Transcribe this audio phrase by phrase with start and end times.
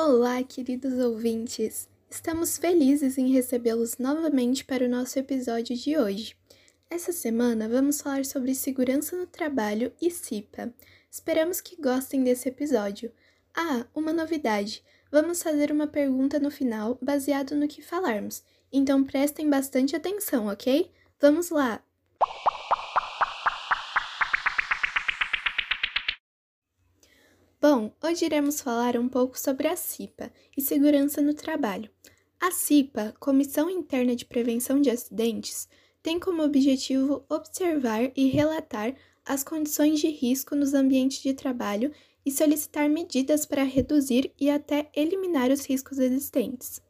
[0.00, 1.88] Olá, queridos ouvintes!
[2.08, 6.36] Estamos felizes em recebê-los novamente para o nosso episódio de hoje.
[6.88, 10.72] Essa semana vamos falar sobre segurança no trabalho e CIPA.
[11.10, 13.10] Esperamos que gostem desse episódio.
[13.52, 14.84] Ah, uma novidade!
[15.10, 20.92] Vamos fazer uma pergunta no final baseado no que falarmos, então prestem bastante atenção, ok?
[21.20, 21.82] Vamos lá!
[27.80, 31.88] Bom, hoje iremos falar um pouco sobre a CIPA e segurança no trabalho.
[32.40, 35.68] A CIPA, Comissão Interna de Prevenção de Acidentes,
[36.02, 41.92] tem como objetivo observar e relatar as condições de risco nos ambientes de trabalho
[42.26, 46.82] e solicitar medidas para reduzir e até eliminar os riscos existentes.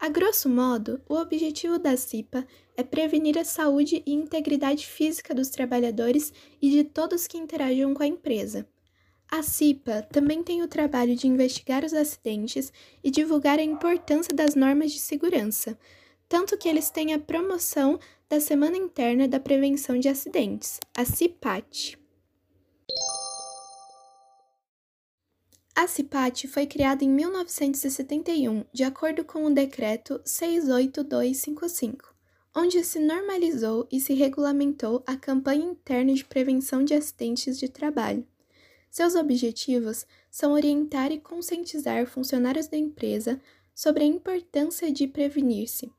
[0.00, 2.44] A grosso modo, o objetivo da CIPA
[2.76, 8.02] é prevenir a saúde e integridade física dos trabalhadores e de todos que interajam com
[8.02, 8.66] a empresa
[9.36, 14.54] a CIPA também tem o trabalho de investigar os acidentes e divulgar a importância das
[14.54, 15.76] normas de segurança,
[16.28, 21.98] tanto que eles têm a promoção da Semana Interna da Prevenção de Acidentes, a CIPAT.
[25.74, 32.14] A CIPAT foi criada em 1971, de acordo com o Decreto 68255,
[32.54, 38.24] onde se normalizou e se regulamentou a campanha interna de prevenção de acidentes de trabalho.
[38.94, 43.40] Seus objetivos são orientar e conscientizar funcionários da empresa
[43.74, 45.90] sobre a importância de prevenir-se,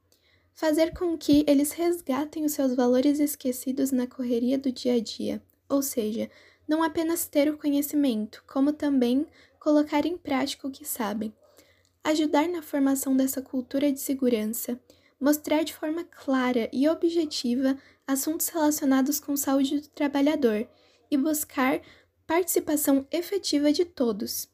[0.54, 5.44] fazer com que eles resgatem os seus valores esquecidos na correria do dia a dia,
[5.68, 6.32] ou seja,
[6.66, 9.28] não apenas ter o conhecimento, como também
[9.60, 11.34] colocar em prática o que sabem.
[12.02, 14.80] Ajudar na formação dessa cultura de segurança,
[15.20, 20.66] mostrar de forma clara e objetiva assuntos relacionados com saúde do trabalhador
[21.12, 21.82] e buscar
[22.28, 24.50] Participação efetiva de todos.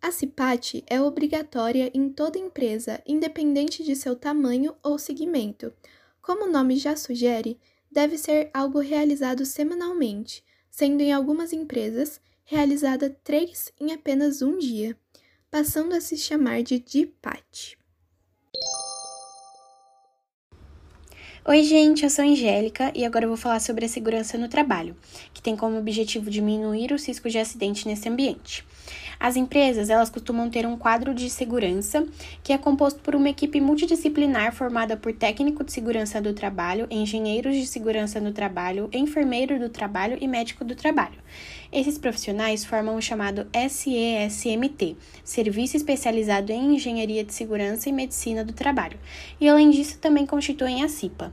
[0.00, 5.72] A CIPAT é obrigatória em toda empresa, independente de seu tamanho ou segmento.
[6.22, 7.58] Como o nome já sugere,
[7.90, 14.96] deve ser algo realizado semanalmente, sendo em algumas empresas realizada três em apenas um dia,
[15.50, 17.77] passando a se chamar de DIPAT.
[21.50, 24.94] Oi, gente, eu sou Angélica e agora eu vou falar sobre a segurança no trabalho,
[25.32, 28.66] que tem como objetivo diminuir os riscos de acidente nesse ambiente.
[29.20, 32.06] As empresas, elas costumam ter um quadro de segurança
[32.42, 37.56] que é composto por uma equipe multidisciplinar formada por técnico de segurança do trabalho, engenheiros
[37.56, 41.18] de segurança no trabalho, enfermeiro do trabalho e médico do trabalho.
[41.72, 48.52] Esses profissionais formam o chamado SESMT, Serviço Especializado em Engenharia de Segurança e Medicina do
[48.52, 48.98] Trabalho,
[49.40, 51.32] e além disso também constituem a CIPA.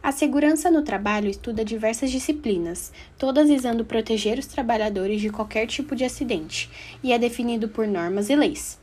[0.00, 5.96] A segurança no trabalho estuda diversas disciplinas, todas visando proteger os trabalhadores de qualquer tipo
[5.96, 6.70] de acidente,
[7.02, 8.78] e é definido por normas e leis.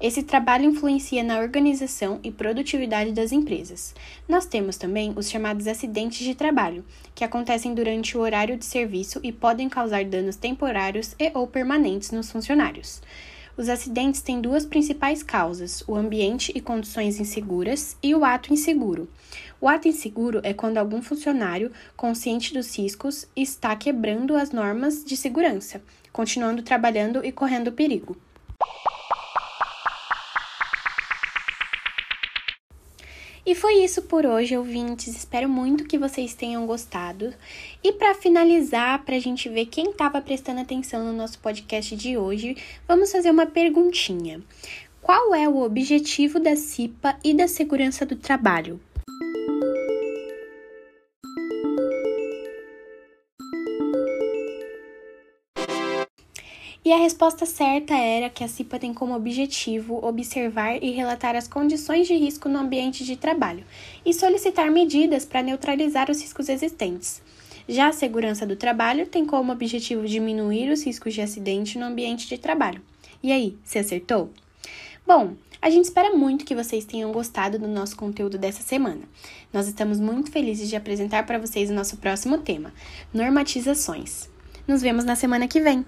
[0.00, 3.94] Esse trabalho influencia na organização e produtividade das empresas.
[4.26, 9.20] Nós temos também os chamados acidentes de trabalho, que acontecem durante o horário de serviço
[9.22, 13.02] e podem causar danos temporários e ou permanentes nos funcionários.
[13.60, 19.06] Os acidentes têm duas principais causas: o ambiente e condições inseguras e o ato inseguro.
[19.60, 25.14] O ato inseguro é quando algum funcionário, consciente dos riscos, está quebrando as normas de
[25.14, 28.16] segurança, continuando trabalhando e correndo perigo.
[33.44, 35.08] E foi isso por hoje, ouvintes.
[35.16, 37.32] Espero muito que vocês tenham gostado.
[37.82, 42.18] E para finalizar, para a gente ver quem estava prestando atenção no nosso podcast de
[42.18, 42.56] hoje,
[42.86, 44.42] vamos fazer uma perguntinha.
[45.00, 48.78] Qual é o objetivo da CIPA e da segurança do trabalho?
[56.90, 61.46] E a resposta certa era que a CIPA tem como objetivo observar e relatar as
[61.46, 63.62] condições de risco no ambiente de trabalho
[64.04, 67.22] e solicitar medidas para neutralizar os riscos existentes.
[67.68, 72.26] Já a segurança do trabalho tem como objetivo diminuir os riscos de acidente no ambiente
[72.26, 72.82] de trabalho.
[73.22, 74.28] E aí, você acertou?
[75.06, 79.02] Bom, a gente espera muito que vocês tenham gostado do nosso conteúdo dessa semana.
[79.52, 82.74] Nós estamos muito felizes de apresentar para vocês o nosso próximo tema:
[83.14, 84.28] normatizações.
[84.66, 85.86] Nos vemos na semana que vem!